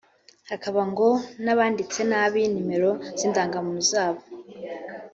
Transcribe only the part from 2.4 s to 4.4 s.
nimero z’indangamuntu zabo